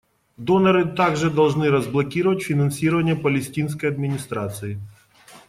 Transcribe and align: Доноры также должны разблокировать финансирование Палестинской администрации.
Доноры 0.37 0.95
также 0.95 1.29
должны 1.29 1.69
разблокировать 1.69 2.41
финансирование 2.41 3.15
Палестинской 3.15 3.87
администрации. 3.87 4.79